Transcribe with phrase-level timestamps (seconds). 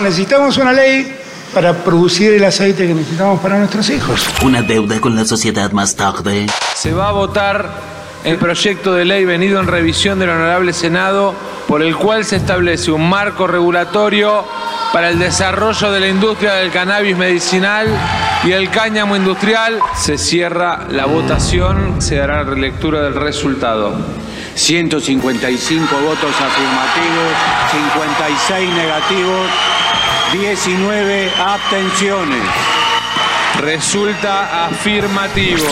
[0.00, 1.12] Necesitamos una ley
[1.52, 4.28] para producir el aceite que necesitamos para nuestros hijos.
[4.44, 6.46] Una deuda con la sociedad más tarde.
[6.76, 7.68] Se va a votar
[8.24, 11.34] el proyecto de ley venido en revisión del Honorable Senado
[11.66, 14.44] por el cual se establece un marco regulatorio
[14.92, 17.88] para el desarrollo de la industria del cannabis medicinal
[18.44, 19.80] y el cáñamo industrial.
[19.96, 23.96] Se cierra la votación, se dará relectura del resultado.
[24.54, 27.32] 155 votos afirmativos,
[27.70, 29.46] 56 negativos,
[30.32, 32.42] 19 abstenciones.
[33.60, 35.66] Resulta afirmativo.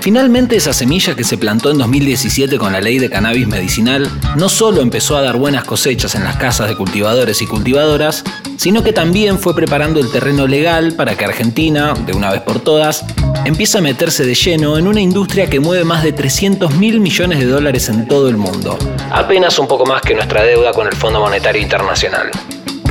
[0.00, 4.48] Finalmente esa semilla que se plantó en 2017 con la ley de cannabis medicinal no
[4.48, 8.24] solo empezó a dar buenas cosechas en las casas de cultivadores y cultivadoras,
[8.56, 12.58] sino que también fue preparando el terreno legal para que Argentina, de una vez por
[12.58, 13.04] todas,
[13.44, 17.38] empiece a meterse de lleno en una industria que mueve más de 300 mil millones
[17.38, 18.76] de dólares en todo el mundo.
[19.12, 22.32] Apenas un poco más que nuestra deuda con el Fondo Monetario Internacional.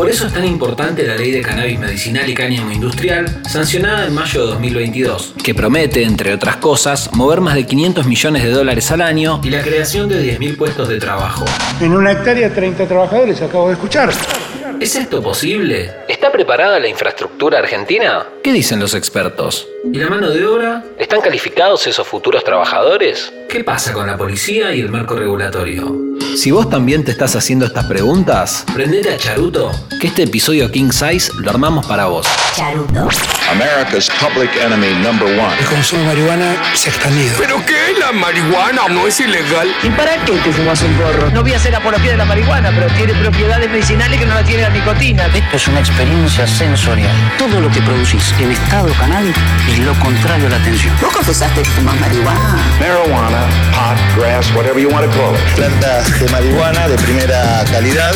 [0.01, 4.16] Por eso es tan importante la ley de cannabis medicinal y cáñamo industrial, sancionada en
[4.16, 8.89] mayo de 2022, que promete, entre otras cosas, mover más de 500 millones de dólares
[8.89, 11.45] al año y la creación de 10.000 puestos de trabajo.
[11.80, 14.09] En una hectárea, 30 trabajadores, acabo de escuchar.
[14.80, 15.91] ¿Es esto posible?
[16.08, 18.25] ¿Está preparada la infraestructura argentina?
[18.43, 19.67] ¿Qué dicen los expertos?
[19.93, 20.83] ¿Y la mano de obra?
[20.97, 23.31] ¿Están calificados esos futuros trabajadores?
[23.47, 26.11] ¿Qué pasa con la policía y el marco regulatorio?
[26.35, 30.91] Si vos también te estás haciendo estas preguntas, prendete a Charuto, que este episodio King
[30.91, 32.25] Size lo armamos para vos.
[32.55, 33.09] Charuto.
[33.51, 35.53] America's public enemy number one.
[35.59, 37.35] El consumo de marihuana se ha expandido.
[37.37, 37.93] ¿Pero qué?
[37.99, 39.67] ¿La marihuana no es ilegal?
[39.83, 41.29] ¿Y para qué te fumas un porro?
[41.31, 44.43] No voy a hacer apología de la marihuana, pero tiene propiedades medicinales que no la
[44.43, 45.25] tiene la nicotina.
[45.27, 47.11] Esto es una experiencia sensorial.
[47.37, 49.35] Todo lo que producís en estado cannabis
[49.69, 50.95] es lo contrario a la atención.
[51.02, 52.57] ¿Vos confesaste que fumas marihuana?
[52.79, 53.41] Marijuana,
[53.73, 55.55] pot, grass, whatever you want to call it.
[55.55, 58.14] Plantas de marihuana de primera calidad.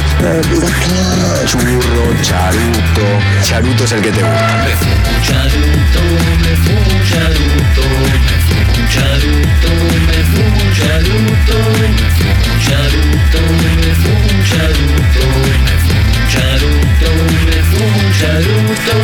[1.45, 3.05] Churro, charuto.
[3.41, 4.65] Charuto es el que te gusta.
[4.65, 6.01] Me fumo charuto,
[6.43, 9.71] me fumo charuto, me fumo charuto,
[10.07, 17.09] me fumo charuto, me fumo charuto, me fumo charuto, me fumo charuto,
[17.47, 18.95] me fumo charuto.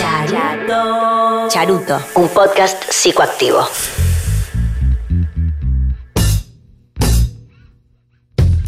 [0.00, 1.48] Charuto.
[1.48, 3.68] Charuto, un podcast psicoactivo.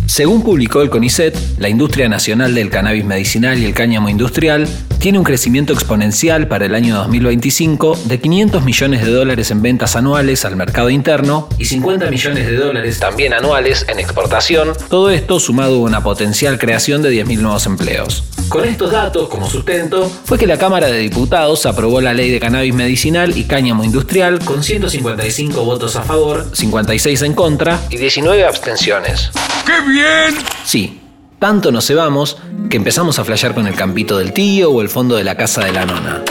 [0.07, 5.19] Según publicó el CONICET, la industria nacional del cannabis medicinal y el cáñamo industrial tiene
[5.19, 10.45] un crecimiento exponencial para el año 2025 de 500 millones de dólares en ventas anuales
[10.45, 15.77] al mercado interno y 50 millones de dólares también anuales en exportación, todo esto sumado
[15.77, 18.25] a una potencial creación de 10.000 nuevos empleos.
[18.49, 22.38] Con estos datos como sustento, fue que la Cámara de Diputados aprobó la ley de
[22.38, 28.44] cannabis medicinal y cáñamo industrial con 155 votos a favor, 56 en contra y 19
[28.44, 29.31] abstenciones.
[29.66, 30.34] ¡Qué bien!
[30.65, 31.00] Sí,
[31.38, 32.38] tanto nos cebamos
[32.71, 35.65] que empezamos a flashear con el campito del tío o el fondo de la casa
[35.65, 36.22] de la nona.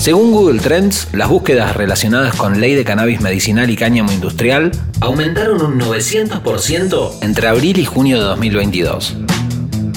[0.00, 5.62] Según Google Trends, las búsquedas relacionadas con ley de cannabis medicinal y cáñamo industrial aumentaron
[5.62, 9.16] un 900% entre abril y junio de 2022.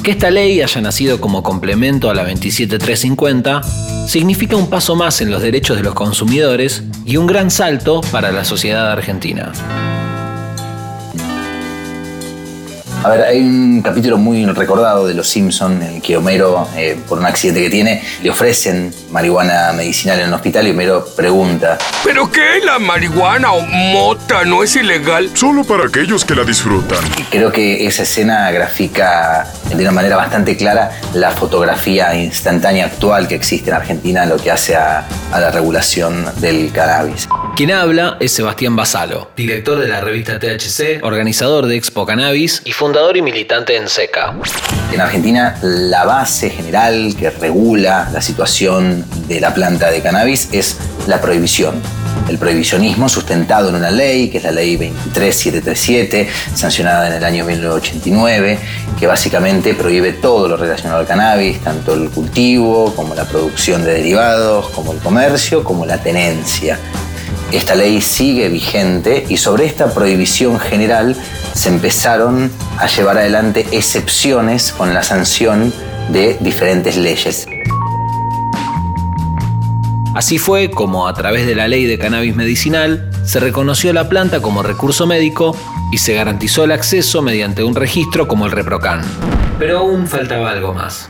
[0.08, 3.62] Que esta ley haya nacido como complemento a la 27350
[4.08, 8.32] significa un paso más en los derechos de los consumidores y un gran salto para
[8.32, 9.52] la sociedad argentina.
[13.04, 17.00] A ver, hay un capítulo muy recordado de Los Simpson en el que Homero, eh,
[17.08, 21.78] por un accidente que tiene, le ofrecen marihuana medicinal en un hospital y Homero pregunta.
[22.04, 22.60] ¿Pero qué?
[22.66, 25.30] ¿La marihuana o mota no es ilegal?
[25.36, 26.98] Solo para aquellos que la disfrutan.
[27.30, 33.36] Creo que esa escena grafica de una manera bastante clara la fotografía instantánea actual que
[33.36, 37.28] existe en Argentina en lo que hace a, a la regulación del cannabis.
[37.58, 42.72] Quien habla es Sebastián Basalo, director de la revista THC, organizador de Expo Cannabis y
[42.72, 44.36] fundador y militante en SECA.
[44.94, 50.78] En Argentina, la base general que regula la situación de la planta de cannabis es
[51.08, 51.82] la prohibición.
[52.30, 57.44] El prohibicionismo sustentado en una ley, que es la ley 23737, sancionada en el año
[57.44, 58.60] 1989,
[59.00, 63.94] que básicamente prohíbe todo lo relacionado al cannabis, tanto el cultivo como la producción de
[63.94, 66.78] derivados, como el comercio, como la tenencia.
[67.52, 71.16] Esta ley sigue vigente y sobre esta prohibición general
[71.54, 75.74] se empezaron a llevar adelante excepciones con la sanción
[76.10, 77.48] de diferentes leyes.
[80.14, 84.42] Así fue como a través de la ley de cannabis medicinal se reconoció la planta
[84.42, 85.56] como recurso médico
[85.92, 89.02] y se garantizó el acceso mediante un registro como el ReproCan.
[89.60, 91.10] Pero aún faltaba algo más.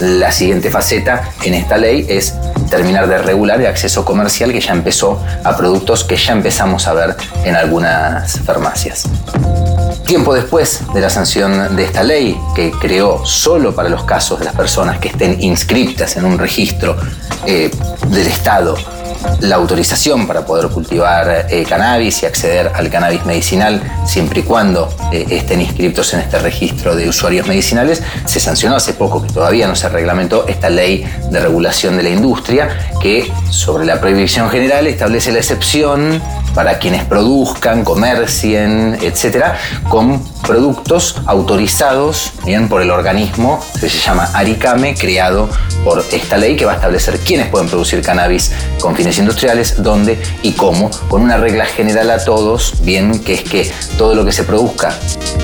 [0.00, 2.34] La siguiente faceta en esta ley es
[2.70, 6.94] terminar de regular el acceso comercial que ya empezó a productos que ya empezamos a
[6.94, 9.04] ver en algunas farmacias.
[10.06, 14.46] Tiempo después de la sanción de esta ley, que creó solo para los casos de
[14.46, 16.96] las personas que estén inscriptas en un registro
[17.46, 17.70] eh,
[18.08, 18.76] del Estado
[19.40, 24.92] la autorización para poder cultivar eh, cannabis y acceder al cannabis medicinal siempre y cuando
[25.12, 29.66] eh, estén inscritos en este registro de usuarios medicinales, se sancionó hace poco, que todavía
[29.66, 32.68] no se reglamentó, esta ley de regulación de la industria
[33.00, 36.20] que sobre la prohibición general establece la excepción
[36.54, 39.56] para quienes produzcan, comercien, etcétera,
[39.88, 45.48] con productos autorizados bien por el organismo que se llama ARICAME, creado
[45.84, 50.20] por esta ley que va a establecer quiénes pueden producir cannabis con fines industriales, dónde
[50.42, 54.32] y cómo, con una regla general a todos, bien, que es que todo lo que
[54.32, 54.94] se produzca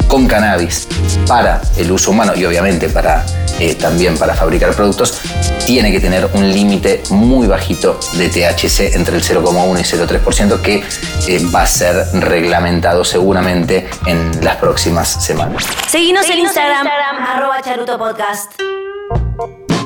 [0.09, 0.89] con cannabis
[1.27, 3.25] para el uso humano y obviamente para
[3.59, 5.19] eh, también para fabricar productos,
[5.65, 10.85] tiene que tener un límite muy bajito de THC entre el 0,1 y 0,3% que
[11.27, 15.65] eh, va a ser reglamentado seguramente en las próximas semanas.
[15.89, 18.53] Seguinos en Instagram, arroba Charuto Podcast.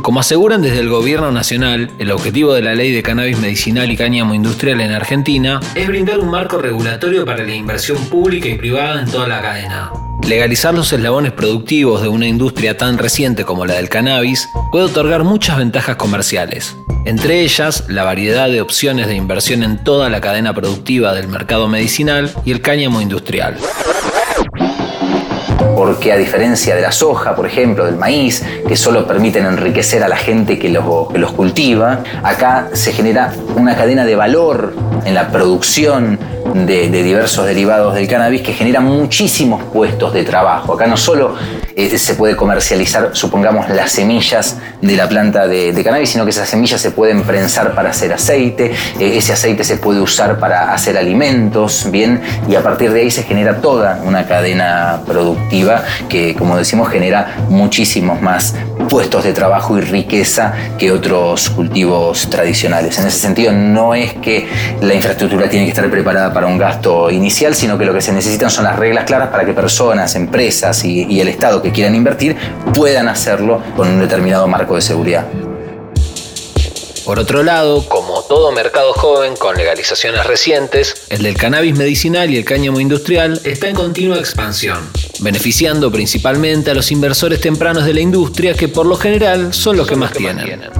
[0.02, 3.97] Como aseguran desde el gobierno nacional, el objetivo de la ley de cannabis medicinal y
[3.97, 9.02] cáñamo industrial en Argentina es brindar un marco regulatorio para la inversión pública y privada
[9.02, 9.91] en toda la cadena.
[10.26, 15.25] Legalizar los eslabones productivos de una industria tan reciente como la del cannabis puede otorgar
[15.25, 20.55] muchas ventajas comerciales, entre ellas la variedad de opciones de inversión en toda la cadena
[20.55, 23.58] productiva del mercado medicinal y el cáñamo industrial
[25.81, 30.09] porque a diferencia de la soja, por ejemplo, del maíz, que solo permiten enriquecer a
[30.09, 34.75] la gente que los, que los cultiva, acá se genera una cadena de valor
[35.06, 36.19] en la producción
[36.55, 40.75] de, diversos derivados del cannabis que generan muchísimos puestos de trabajo.
[40.75, 41.35] Acá no solo
[41.76, 46.49] eh, se puede comercializar, supongamos, las semillas de la planta de, cannabis, sino que esas
[46.49, 50.97] semillas se pueden prensar para hacer aceite, eh, ese aceite se puede usar para hacer
[50.99, 56.56] alimentos, bien, y a partir de ahí se genera toda una cadena productiva que, como
[56.56, 58.55] decimos, genera muchísimos más
[58.88, 62.99] puestos de trabajo y riqueza que otros cultivos tradicionales.
[62.99, 64.49] En ese sentido, no es que
[64.81, 68.13] la infraestructura tiene que estar preparada para un gasto inicial, sino que lo que se
[68.13, 71.95] necesitan son las reglas claras para que personas, empresas y, y el Estado que quieran
[71.95, 72.37] invertir
[72.75, 75.27] puedan hacerlo con un determinado marco de seguridad.
[77.11, 82.37] Por otro lado, como todo mercado joven con legalizaciones recientes, el del cannabis medicinal y
[82.37, 84.79] el cáñamo industrial está en continua expansión,
[85.19, 89.89] beneficiando principalmente a los inversores tempranos de la industria que por lo general son los
[89.89, 90.71] que más tienen.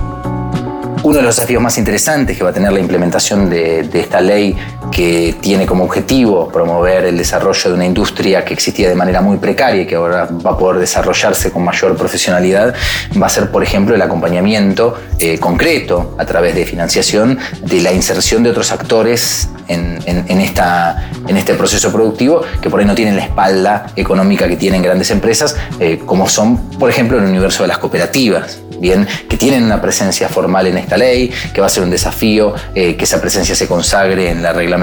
[1.03, 4.55] Uno de los desafíos más interesantes que va a tener la implementación de, esta ley
[4.91, 9.39] que tiene como objetivo promover el desarrollo de una industria que existía de manera muy
[9.39, 12.75] precaria y que ahora va a poder desarrollarse con mayor profesionalidad,
[13.21, 17.93] va a ser, por ejemplo, el acompañamiento eh, concreto a través de financiación de la
[17.93, 23.17] inserción de otros actores en, esta, en este proceso productivo que por ahí no tienen
[23.17, 27.69] la espalda económica que tienen grandes empresas, eh, como son, por ejemplo, el universo de
[27.69, 31.83] las cooperativas bien, que tienen una presencia formal en esta ley, que va a ser
[31.83, 34.80] un desafío eh, que esa presencia se consagre en la reglamentación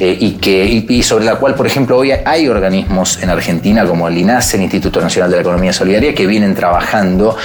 [0.00, 4.08] eh, y, que, y, sobre la cual, por ejemplo, hoy hay organismos en Argentina como
[4.08, 7.36] el INASE, el Instituto Nacional de la Economía Solidaria, que vienen trabajando,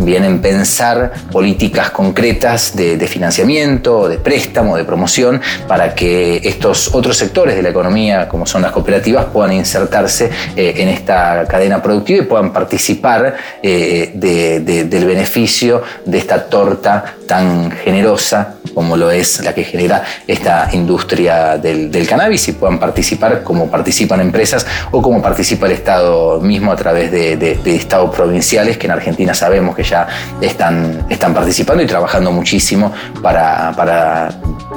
[0.00, 7.54] vienen pensar políticas concretas de, financiamiento, de préstamo, de promoción, para que estos otros sectores
[7.54, 12.22] de la economía, como son las cooperativas, puedan insertarse eh, en esta cadena productiva y
[12.22, 19.64] puedan participar del beneficio beneficio de esta torta tan generosa como lo es la que
[19.64, 25.72] genera esta industria del, cannabis y puedan participar como participan empresas o como participa el
[25.72, 30.06] Estado mismo a través de, estados provinciales que en Argentina sabemos que ya
[30.40, 34.34] están, están participando y trabajando muchísimo para, para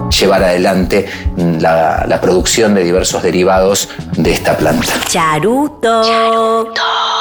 [0.10, 4.94] llevar adelante la, la, producción de diversos derivados de esta planta.
[5.08, 6.04] Charuto.
[6.04, 7.17] Charuto.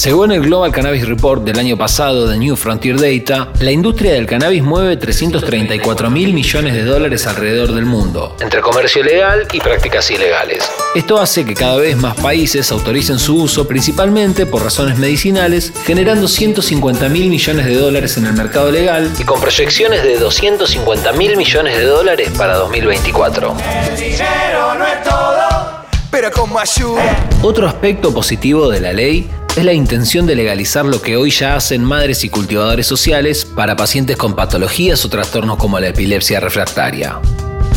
[0.00, 4.24] Según el Global Cannabis Report del año pasado de New Frontier Data, la industria del
[4.24, 10.10] cannabis mueve 334 mil millones de dólares alrededor del mundo, entre comercio legal y prácticas
[10.10, 10.66] ilegales.
[10.94, 16.28] Esto hace que cada vez más países autoricen su uso principalmente por razones medicinales, generando
[16.28, 21.36] 150 mil millones de dólares en el mercado legal y con proyecciones de 250 mil
[21.36, 23.54] millones de dólares para 2024.
[23.90, 27.28] El dinero no es todo, pero con ayuda.
[27.42, 31.56] Otro aspecto positivo de la ley es la intención de legalizar lo que hoy ya
[31.56, 37.18] hacen madres y cultivadores sociales para pacientes con patologías o trastornos como la epilepsia refractaria.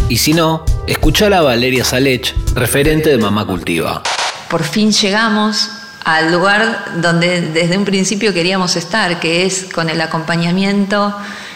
[0.08, 4.04] Y si no, escucha a Valeria Salech, referente de Mamá Cultiva.
[4.50, 5.70] Por fin llegamos
[6.04, 11.16] al lugar donde desde un principio queríamos estar, que es con el acompañamiento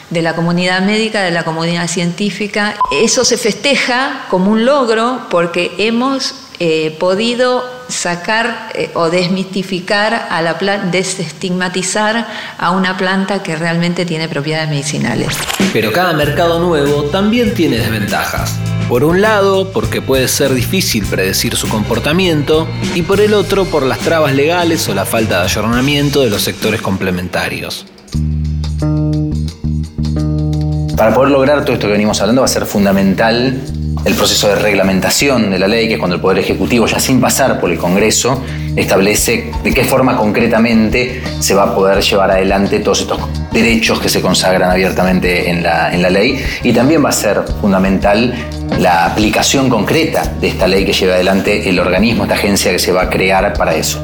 [0.10, 2.76] de la comunidad médica, de la comunidad científica.
[2.92, 10.42] Eso se festeja como un logro porque hemos eh, podido sacar eh, o desmistificar a
[10.42, 12.28] la planta, desestigmatizar
[12.58, 15.38] a una planta que realmente tiene propiedades medicinales.
[15.74, 18.58] Pero cada mercado nuevo también tiene desventajas.
[18.90, 23.84] Por un lado, porque puede ser difícil predecir su comportamiento, y por el otro, por
[23.84, 27.86] las trabas legales o la falta de ayornamiento de los sectores complementarios.
[30.96, 33.62] Para poder lograr todo esto que venimos hablando va a ser fundamental
[34.08, 37.20] el proceso de reglamentación de la ley, que es cuando el Poder Ejecutivo, ya sin
[37.20, 38.42] pasar por el Congreso,
[38.74, 43.20] establece de qué forma concretamente se va a poder llevar adelante todos estos
[43.52, 46.42] derechos que se consagran abiertamente en la, en la ley.
[46.64, 48.34] Y también va a ser fundamental
[48.80, 52.94] la aplicación concreta de esta ley que lleva adelante el organismo, esta agencia que se
[52.94, 54.02] va a crear para eso.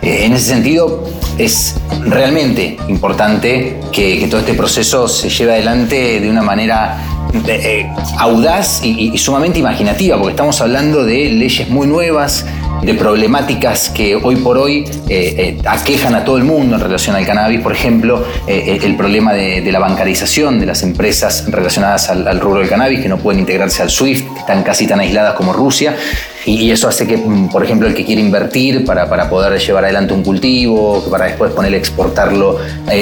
[0.00, 1.04] Eh, en ese sentido,
[1.36, 6.96] es realmente importante que, que todo este proceso se lleve adelante de una manera
[7.48, 12.46] eh, audaz y, sumamente imaginativa, porque estamos hablando de leyes muy nuevas,
[12.82, 17.14] de problemáticas que hoy por hoy eh, eh, aquejan a todo el mundo en relación
[17.16, 22.26] al cannabis, por ejemplo, el problema de, de, la bancarización de las empresas relacionadas al,
[22.26, 25.34] al, rubro del cannabis, que no pueden integrarse al SWIFT, que están casi tan aisladas
[25.34, 25.96] como Rusia,
[26.46, 29.84] y, eso hace que, mm, por ejemplo, el que quiere invertir para, para poder llevar
[29.84, 32.58] adelante un cultivo, para después poner exportarlo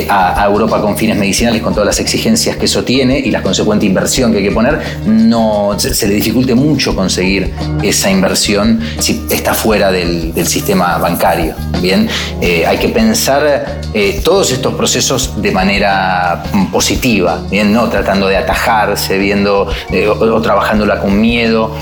[0.08, 3.42] a, a, Europa con fines medicinales, con todas las exigencias que eso tiene y la
[3.42, 9.22] consecuente inversión que hay que poner, no, se, le dificulte mucho conseguir esa inversión si
[9.30, 11.54] está fuera del, del sistema bancario.
[11.80, 12.08] Bien,
[12.40, 18.36] eh, hay que pensar eh, todos estos procesos de manera positiva, bien, no tratando de
[18.36, 21.74] atajarse, viendo eh, o, o, trabajándola con miedo,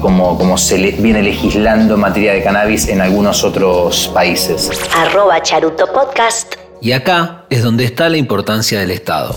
[0.00, 4.70] como, como se le viene legislando en materia de cannabis en algunos otros países.
[4.96, 6.54] Arroba Charuto Podcast.
[6.80, 9.34] Y acá es donde está la importancia del Estado.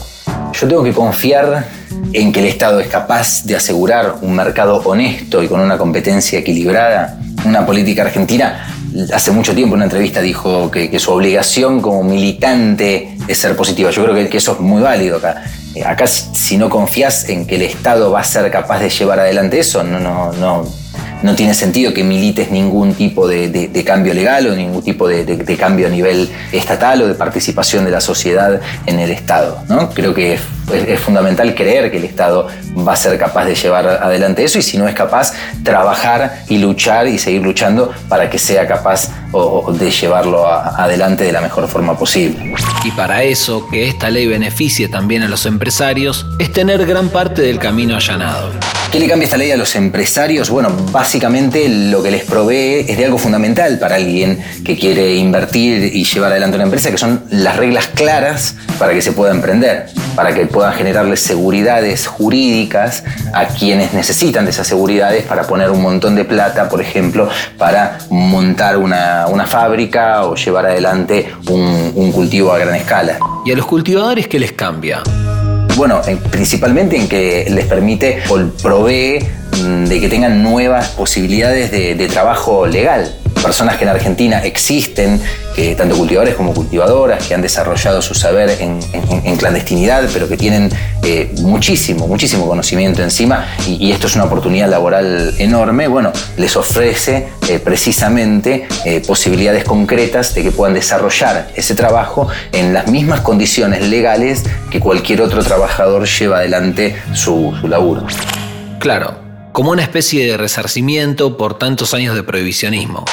[0.54, 1.66] Yo tengo que confiar
[2.14, 6.40] en que el Estado es capaz de asegurar un mercado honesto y con una competencia
[6.40, 7.20] equilibrada.
[7.46, 8.68] Una política argentina
[9.14, 13.56] hace mucho tiempo en una entrevista dijo que, que, su obligación como militante es ser
[13.56, 13.90] positiva.
[13.92, 15.44] Yo creo que, que eso es muy válido acá.
[15.76, 19.20] Eh, acá si no confías en que el Estado va a ser capaz de llevar
[19.20, 20.66] adelante eso, no, no, no,
[21.24, 25.26] no tiene sentido que milites ningún tipo de, de, cambio legal o ningún tipo de,
[25.26, 29.64] de, cambio a nivel estatal o de participación de la sociedad en el Estado.
[29.70, 29.90] ¿no?
[29.90, 32.48] Creo que es, fundamental creer que el Estado
[32.88, 36.58] va a ser capaz de llevar adelante eso y si no es capaz, trabajar y
[36.58, 39.10] luchar y seguir luchando para que sea capaz
[39.74, 42.54] de llevarlo adelante de la mejor forma posible.
[42.84, 47.42] Y para eso, que esta ley beneficie también a los empresarios, es tener gran parte
[47.42, 48.52] del camino allanado.
[48.94, 50.52] ¿Qué le cambia esta ley a los empresarios?
[50.52, 55.96] Bueno, básicamente lo que les provee es de algo fundamental para alguien que quiere invertir
[55.96, 59.88] y llevar adelante una empresa, que son las reglas claras para que se pueda emprender,
[60.16, 65.82] para que puedan generarles seguridades jurídicas a quienes necesitan de esas seguridades para poner un
[65.82, 72.12] montón de plata, por ejemplo, para montar una, una fábrica o llevar adelante un, un
[72.12, 73.18] cultivo a gran escala.
[73.44, 75.02] ¿Y a los cultivadores qué les cambia?
[75.76, 79.20] Bueno, principalmente en que les permite o provee
[79.64, 83.12] mm, de que tengan nuevas posibilidades de, de trabajo legal
[83.44, 85.22] personas que en Argentina existen,
[85.56, 88.80] que, tanto cultivadores como cultivadoras, que han desarrollado su saber en,
[89.38, 90.70] clandestinidad, pero que tienen
[91.04, 97.28] eh, muchísimo, muchísimo conocimiento encima, y, esto es una oportunidad laboral enorme, bueno, les ofrece
[97.50, 103.88] eh, precisamente eh, posibilidades concretas de que puedan desarrollar ese trabajo en las mismas condiciones
[103.88, 108.06] legales que cualquier otro trabajador lleva adelante su, su laburo.
[108.80, 109.23] Claro,
[109.54, 113.06] como una especie de resarcimiento por tantos años de prohibicionismo.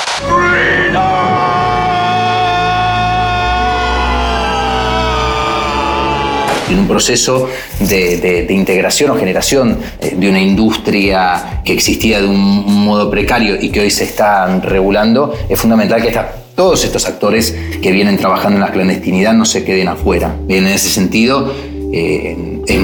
[6.70, 7.48] en un proceso
[7.80, 13.70] de, integración o generación eh, de una industria que existía de un modo precario y
[13.70, 18.58] que hoy se está regulando, es fundamental que esta, todos estos actores que vienen trabajando
[18.58, 20.36] en la clandestinidad no se queden afuera.
[20.46, 21.52] En ese sentido,
[21.92, 22.78] eh, es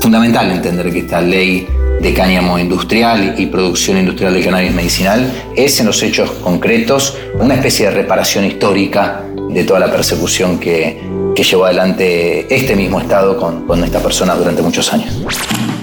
[0.00, 1.66] fundamental entender que esta ley
[2.00, 7.54] de cáñamo industrial y producción industrial de cannabis medicinal es en los hechos concretos una
[7.54, 11.02] especie de reparación histórica de toda la persecución que,
[11.34, 15.12] que llevó adelante este mismo Estado con, con esta persona durante muchos años.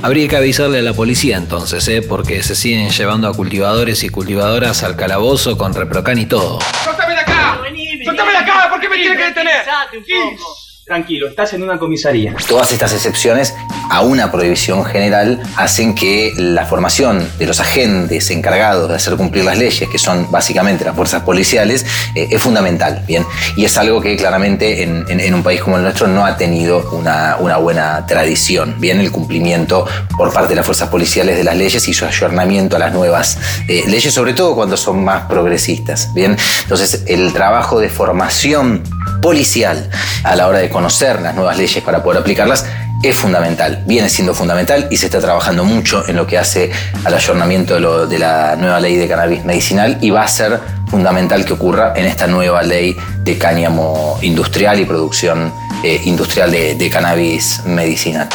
[0.01, 2.01] Habría que avisarle a la policía entonces, ¿eh?
[2.01, 6.59] porque se siguen llevando a cultivadores y cultivadoras al calabozo con reprocan y todo.
[6.83, 7.59] ¡Sótame de acá!
[8.05, 8.69] ¡Sótame de acá!
[8.69, 9.63] ¿Por qué me tiene que detener?
[10.85, 12.35] Tranquilo, estás en una comisaría.
[12.47, 13.53] Todas estas excepciones
[13.89, 19.45] a una prohibición general hacen que la formación de los agentes encargados de hacer cumplir
[19.45, 21.85] las leyes, que son básicamente las fuerzas policiales,
[22.15, 23.25] eh, es fundamental, ¿bien?
[23.55, 27.37] Y es algo que claramente en, un país como el nuestro no ha tenido una,
[27.39, 28.99] una buena tradición, ¿bien?
[28.99, 29.85] El cumplimiento
[30.17, 33.37] por parte de las fuerzas policiales de las leyes y su ayornamiento a las nuevas
[33.67, 36.37] eh, leyes, sobre todo cuando son más progresistas, ¿bien?
[36.63, 38.83] Entonces, el trabajo de formación
[39.23, 39.89] policial
[40.23, 42.65] a la hora de conocer las nuevas leyes para poder aplicarlas
[43.01, 46.71] es fundamental, viene siendo fundamental y se está trabajando mucho en lo que hace
[47.03, 51.53] al ayornamiento de, la nueva ley de cannabis medicinal y va a ser fundamental que
[51.53, 55.53] ocurra en esta nueva ley de cáñamo industrial y producción
[55.83, 58.29] eh, industrial de cannabis medicinal.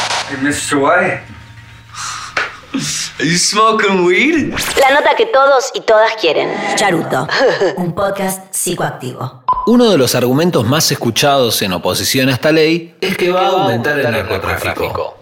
[2.71, 4.53] Are you smoking weed?
[4.79, 6.49] La nota que todos y todas quieren.
[6.75, 7.27] Charuto,
[7.77, 9.43] un podcast psicoactivo.
[9.65, 13.49] Uno de los argumentos más escuchados en oposición a esta ley es que va a
[13.49, 15.17] aumentar el narcotráfico.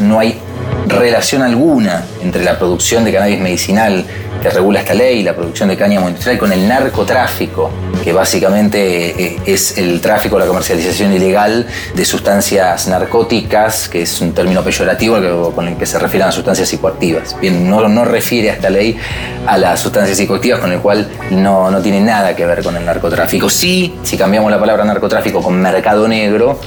[0.00, 0.40] no hay
[0.88, 4.04] relación alguna entre la producción de cannabis medicinal
[4.42, 7.70] que regula esta ley y la producción de cáñamo industrial con el narcotráfico,
[8.02, 14.32] que básicamente eh, es el tráfico, la comercialización ilegal de sustancias narcóticas, que es un
[14.32, 17.36] término peyorativo con el que se refieren a sustancias psicoactivas.
[17.40, 18.96] Bien, no, no refiere a esta ley
[19.46, 22.84] a las sustancias psicoactivas, con el cual no, no tiene nada que ver con el
[22.84, 23.48] narcotráfico.
[23.48, 26.58] Sí, si cambiamos la palabra narcotráfico con mercado negro,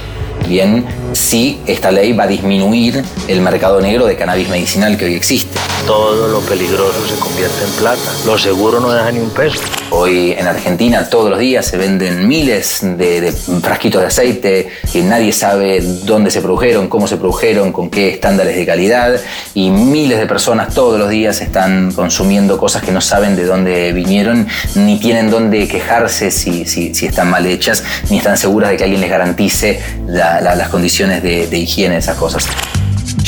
[0.46, 5.14] bien, sí, esta ley va a disminuir el mercado negro de cannabis medicinal que hoy
[5.14, 5.58] existe.
[5.86, 8.00] Todo lo peligroso se convierte en plata.
[8.24, 9.60] Lo seguro no deja ni un peso.
[9.90, 15.02] Hoy en Argentina todos los días se venden miles de, de frasquitos de aceite que
[15.02, 19.20] nadie sabe dónde se produjeron, cómo se produjeron, con qué estándares de calidad
[19.54, 23.92] y miles de personas todos los días están consumiendo cosas que no saben de dónde
[23.92, 28.76] vinieron ni tienen dónde quejarse si, si- si están mal hechas ni están seguras de
[28.76, 32.46] que alguien les garantice la- la- las condiciones de, de higiene de esas cosas.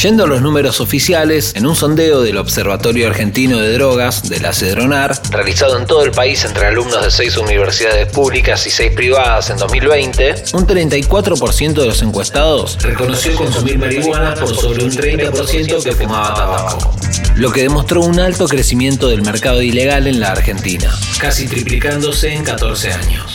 [0.00, 4.52] Yendo a los números oficiales, en un sondeo del Observatorio Argentino de Drogas, de la
[4.52, 9.50] CEDRONAR, realizado en todo el país entre alumnos de seis universidades públicas y seis privadas
[9.50, 15.92] en 2020, un 34% de los encuestados reconoció consumir marihuana por sobre un 30% que
[15.92, 16.94] fumaba tabaco,
[17.34, 22.44] lo que demostró un alto crecimiento del mercado ilegal en la Argentina, casi triplicándose en
[22.44, 23.27] 14 años.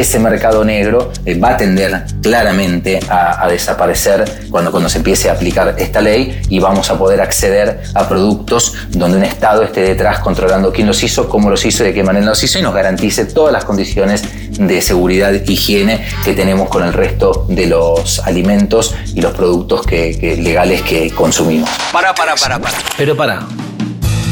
[0.00, 5.28] Ese mercado negro eh, va a tender claramente a, a desaparecer cuando, cuando se empiece
[5.28, 9.80] a aplicar esta ley y vamos a poder acceder a productos donde un Estado esté
[9.80, 12.62] detrás controlando quién los hizo, cómo los hizo y de qué manera los hizo y
[12.62, 14.22] nos garantice todas las condiciones
[14.58, 19.82] de seguridad e higiene que tenemos con el resto de los alimentos y los productos
[19.86, 21.68] que- que- legales que consumimos.
[21.92, 22.76] Para, para, para, para.
[22.96, 23.46] Pero para.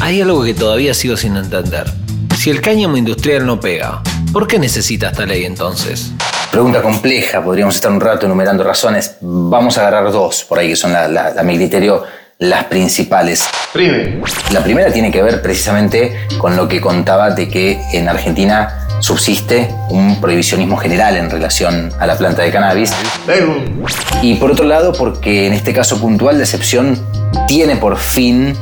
[0.01, 1.87] Hay algo que todavía sigo sin entender.
[2.37, 4.03] Si el cáñamo industrial no pega,
[4.37, 6.11] ¿por qué necesita esta ley entonces?
[6.51, 9.17] Pregunta compleja, podríamos estar un rato enumerando razones.
[9.23, 12.03] Vamos a agarrar dos por ahí que son, la- la- a mi criterio,
[12.39, 13.43] las principales.
[14.53, 19.71] La primera tiene que ver precisamente con lo que contaba de que en Argentina subsiste
[19.89, 22.93] un prohibicionismo general en relación a la planta de cannabis.
[24.21, 27.03] Y por otro lado, porque en este caso puntual la excepción
[27.49, 28.55] tiene por fin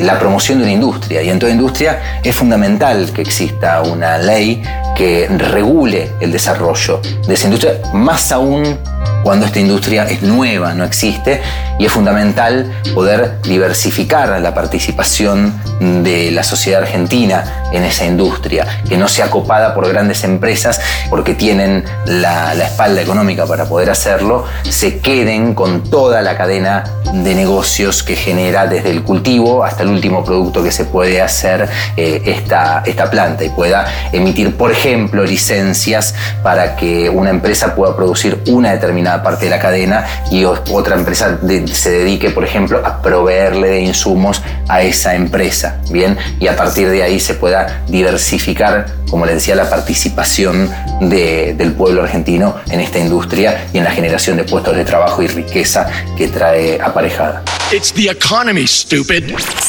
[0.00, 1.22] la promoción de una industria.
[1.22, 4.62] Y en toda industria es fundamental que exista una ley
[4.96, 8.78] que regule el desarrollo de esa industria, más aún
[9.22, 11.42] cuando esta industria es nueva, no existe,
[11.78, 18.96] y es fundamental poder diversificar la participación de la sociedad argentina en esa industria, que
[18.96, 20.80] no sea copada por grandes empresas
[21.10, 27.34] porque tienen la, espalda económica para poder hacerlo, se queden con toda la cadena de
[27.34, 32.22] negocios que genera desde el cultivo hasta el último producto que se puede hacer eh,
[32.26, 38.42] esta, esta planta y pueda emitir, por ejemplo, licencias para que una empresa pueda producir
[38.48, 43.00] una determinada parte de la cadena y otra empresa de- se dedique, por ejemplo, a
[43.02, 46.16] proveerle de insumos a esa empresa, ¿bien?
[46.40, 50.70] Y a partir de ahí se pueda diversificar, como le decía, la participación
[51.00, 55.22] de- del pueblo argentino en esta industria y en la generación de puestos de trabajo
[55.22, 57.42] y riqueza que trae aparejada.
[57.72, 59.24] It's the economy, stupid.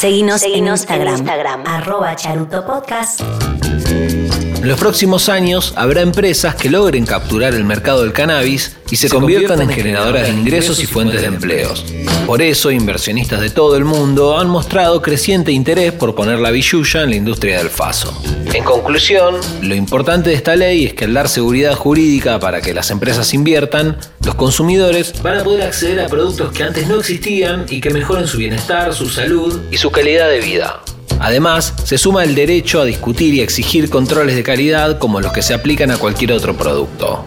[0.08, 3.20] Seguinos, en Instagram, arroba Charuto Podcast.
[3.20, 9.08] En los próximos años habrá empresas que logren capturar el mercado del cannabis y se,
[9.08, 11.84] conviertan en generadoras de ingresos y fuentes de empleos.
[12.26, 17.02] Por eso, inversionistas de todo el mundo han mostrado creciente interés por poner la billulla
[17.02, 18.20] en la industria del faso.
[18.54, 22.74] En conclusión, lo importante de esta ley es que al dar seguridad jurídica para que
[22.74, 27.66] las empresas inviertan, los consumidores van a poder acceder a productos que antes no existían
[27.68, 30.82] y que mejoren su bienestar, su salud y su calidad de vida.
[31.20, 35.42] Además, se suma el derecho a discutir y exigir controles de calidad como los que
[35.42, 37.24] se aplican a cualquier otro producto.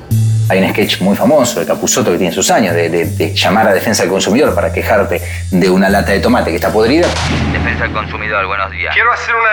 [0.52, 3.70] Hay un sketch muy famoso de Capusotto que tiene sus años, de, de- de llamar
[3.70, 7.08] a defensa del consumidor para quejarte de una lata de tomate que está podrida,
[7.54, 8.94] Defensa del consumidor, buenos días.
[8.94, 9.50] Quiero hacer una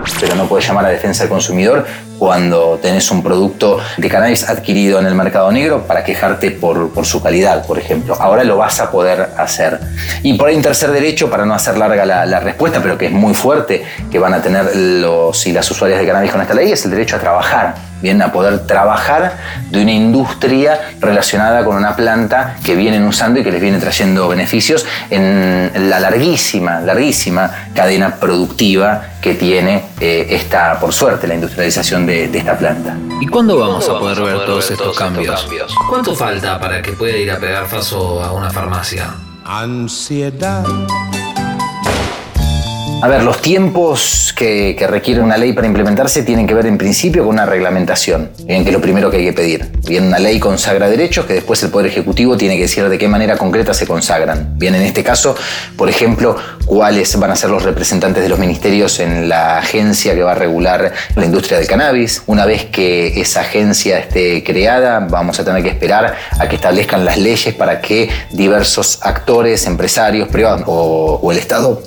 [0.00, 0.18] denuncia.
[0.20, 1.86] pero no puedes llamar a defensa del consumidor
[2.22, 7.20] cuando tenés un producto de cannabis adquirido en el mercado negro para quejarte por, su
[7.20, 8.14] calidad, por ejemplo.
[8.16, 9.80] Ahora lo vas a poder hacer.
[10.22, 13.12] Y por ahí un tercer derecho, para no hacer larga la, respuesta, pero que es
[13.12, 16.70] muy fuerte, que van a tener los y las usuarias de cannabis con esta ley,
[16.70, 17.74] es el derecho a trabajar.
[18.00, 19.36] Bien, a poder trabajar
[19.70, 24.26] de una industria relacionada con una planta que vienen usando y que les viene trayendo
[24.26, 32.04] beneficios en la larguísima, larguísima cadena productiva que tiene eh, esta, por suerte, la industrialización
[32.04, 32.96] de, de esta planta.
[33.20, 35.48] ¿Y cuándo vamos a poder ver todos estos cambios?
[35.88, 39.14] ¿Cuánto falta para que pueda ir a pegar paso a una farmacia?
[39.44, 40.64] Ansiedad.
[43.02, 47.24] A ver, los tiempos que, requiere una ley para implementarse tienen que ver en principio
[47.24, 49.72] con una reglamentación, bien, que es lo primero que hay que pedir.
[49.88, 53.08] Bien, una ley consagra derechos que después el Poder Ejecutivo tiene que decir de qué
[53.08, 54.56] manera concreta se consagran.
[54.56, 55.34] Bien, en este caso,
[55.76, 60.22] por ejemplo, cuáles van a ser los representantes de los ministerios en la agencia que
[60.22, 62.22] va a regular la industria del cannabis.
[62.26, 67.04] Una vez que esa agencia esté creada, vamos a tener que esperar a que establezcan
[67.04, 71.82] las leyes para que diversos actores, empresarios, privados o el Estado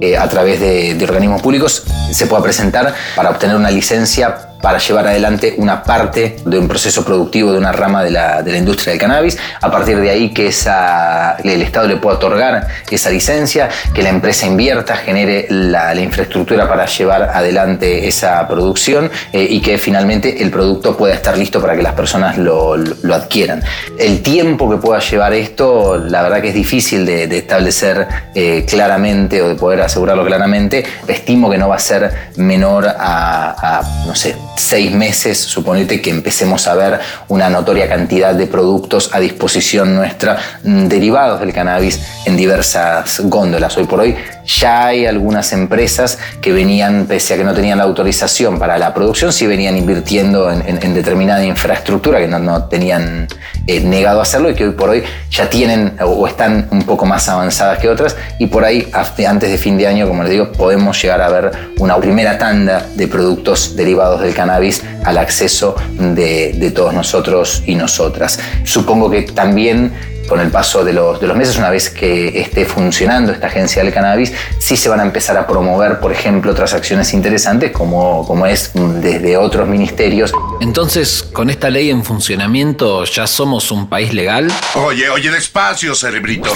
[0.00, 4.78] eh, a través de, de organismos públicos se pueda presentar para obtener una licencia para
[4.78, 9.00] llevar adelante una parte de un proceso productivo de una rama de la, industria del
[9.00, 9.38] cannabis.
[9.60, 14.46] A partir de ahí que el Estado le pueda otorgar esa licencia, que la empresa
[14.46, 20.96] invierta, genere la, infraestructura para llevar adelante esa producción eh, y que finalmente el producto
[20.96, 22.74] pueda estar listo para que las personas lo,
[23.12, 23.62] adquieran.
[23.98, 28.64] El tiempo que pueda llevar esto, la verdad que es difícil de, de establecer eh,
[28.68, 30.84] claramente o de poder asegurarlo claramente.
[31.06, 36.10] Estimo que no va a ser menor a, a, no sé, seis meses, suponete que
[36.10, 42.00] empecemos a ver una notoria cantidad de productos a disposición nuestra mm, derivados del cannabis
[42.24, 43.76] en diversas góndolas.
[43.76, 44.16] Hoy por hoy
[44.48, 48.94] ya hay algunas empresas que venían, pese a que no tenían la autorización para la
[48.94, 53.28] producción, sí venían invirtiendo en, determinada infraestructura que no, tenían
[53.66, 57.28] eh, negado hacerlo y que hoy por hoy ya tienen o, están un poco más
[57.28, 58.90] avanzadas que otras y por ahí
[59.26, 62.86] antes de fin de año, como les digo, podemos llegar a ver una primera tanda
[62.94, 68.40] de productos derivados del cannabis al acceso de todos nosotros y nosotras.
[68.64, 69.92] Supongo que también
[70.28, 73.82] con el paso de los, de los meses, una vez que esté funcionando esta agencia
[73.82, 78.26] del cannabis, sí se van a empezar a promover, por ejemplo, otras acciones interesantes como,
[78.26, 80.32] como es desde otros ministerios.
[80.60, 84.48] Entonces, con esta ley en funcionamiento, ¿ya somos un país legal?
[84.74, 86.50] Oye, oye, despacio, cerebrito.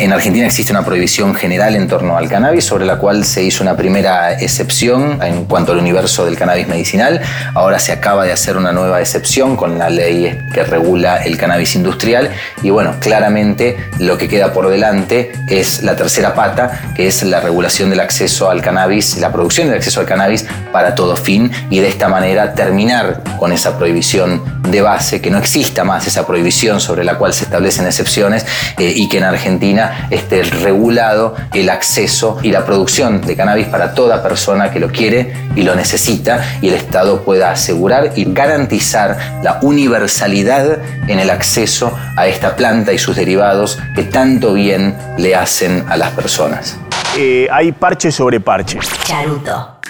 [0.00, 3.62] En Argentina existe una prohibición general en torno al cannabis, sobre la cual se hizo
[3.62, 7.20] una primera excepción en cuanto al universo del cannabis medicinal.
[7.54, 11.74] Ahora se acaba de hacer una nueva excepción con la ley que regula el cannabis
[11.74, 12.30] industrial.
[12.62, 17.40] Y bueno, claramente lo que queda por delante es la tercera pata, que es la
[17.40, 21.52] regulación del acceso al cannabis, la producción del acceso al cannabis para todo fin.
[21.68, 26.26] Y de esta manera terminar con esa prohibición de base, que no exista más esa
[26.26, 28.46] prohibición sobre la cual se establecen excepciones
[28.78, 33.94] eh, y que en Argentina esté regulado el acceso y la producción de cannabis para
[33.94, 39.40] toda persona que lo quiere y lo necesita y el Estado pueda asegurar y garantizar
[39.42, 45.34] la universalidad en el acceso a esta planta y sus derivados que tanto bien le
[45.34, 46.76] hacen a las personas.
[47.18, 48.78] Eh, hay parche sobre parche.
[49.04, 49.80] Charuto.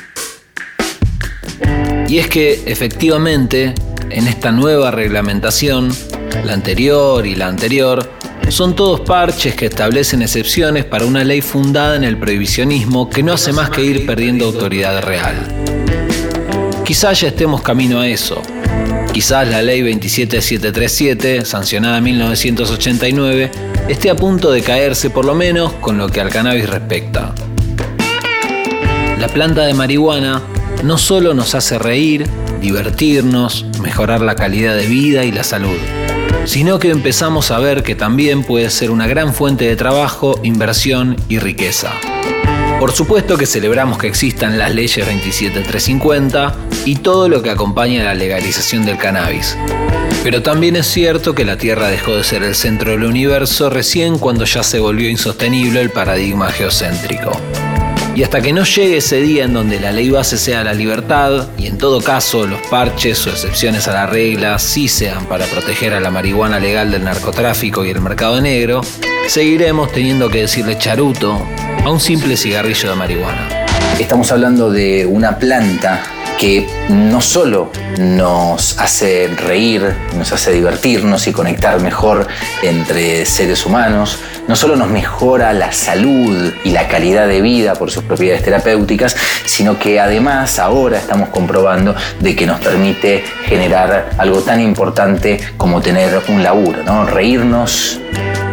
[2.08, 3.74] Y es que efectivamente,
[4.08, 5.92] en esta nueva reglamentación,
[6.44, 8.10] la anterior y la anterior,
[8.50, 13.32] son todos parches que establecen excepciones para una ley fundada en el prohibicionismo que no
[13.32, 15.36] hace más que ir perdiendo autoridad real.
[16.84, 18.42] Quizás ya estemos camino a eso.
[19.12, 23.50] Quizás la ley 27737, sancionada en 1989,
[23.88, 27.34] esté a punto de caerse por lo menos con lo que al cannabis respecta.
[29.18, 30.42] La planta de marihuana
[30.82, 32.26] no solo nos hace reír,
[32.60, 35.76] divertirnos, mejorar la calidad de vida y la salud,
[36.44, 41.16] sino que empezamos a ver que también puede ser una gran fuente de trabajo, inversión
[41.28, 41.92] y riqueza.
[42.78, 46.54] Por supuesto que celebramos que existan las leyes 27350
[46.86, 49.56] y todo lo que acompaña a la legalización del cannabis.
[50.22, 54.18] Pero también es cierto que la Tierra dejó de ser el centro del universo recién
[54.18, 57.32] cuando ya se volvió insostenible el paradigma geocéntrico.
[58.14, 61.48] Y hasta que no llegue ese día en donde la ley base sea la libertad,
[61.56, 65.94] y en todo caso los parches o excepciones a la regla sí sean para proteger
[65.94, 68.80] a la marihuana legal del narcotráfico y el mercado negro,
[69.28, 71.40] seguiremos teniendo que decirle charuto
[71.84, 73.48] a un simple cigarrillo de marihuana.
[73.98, 76.02] Estamos hablando de una planta
[76.40, 82.26] que no solo nos hace reír, nos hace divertirnos y conectar mejor
[82.62, 87.90] entre seres humanos, no solo nos mejora la salud y la calidad de vida por
[87.90, 94.40] sus propiedades terapéuticas, sino que además ahora estamos comprobando de que nos permite generar algo
[94.40, 97.04] tan importante como tener un laburo, ¿no?
[97.04, 98.00] Reírnos,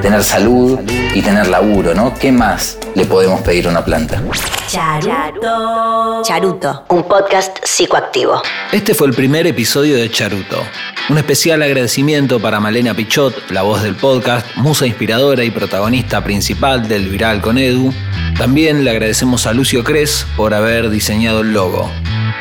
[0.07, 0.79] tener salud
[1.13, 2.13] y tener laburo, ¿no?
[2.13, 4.23] ¿Qué más le podemos pedir a una planta?
[4.69, 6.21] Charuto.
[6.23, 8.41] Charuto, un podcast psicoactivo.
[8.71, 10.63] Este fue el primer episodio de Charuto.
[11.09, 16.87] Un especial agradecimiento para Malena Pichot, la voz del podcast, musa inspiradora y protagonista principal
[16.87, 17.93] del Viral con Edu.
[18.37, 21.91] También le agradecemos a Lucio Cres por haber diseñado el logo.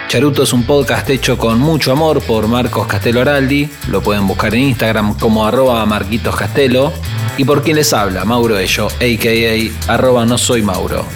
[0.07, 4.55] Charuto es un podcast hecho con mucho amor por Marcos Castelo Araldi, lo pueden buscar
[4.55, 6.93] en Instagram como arroba Marquitos Castelo,
[7.37, 9.93] y por quien les habla, Mauro Ello, a.k.a.
[9.93, 11.07] arroba no soy Mauro.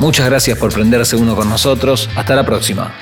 [0.00, 2.08] Muchas gracias por prenderse uno con nosotros.
[2.14, 2.94] Hasta la próxima.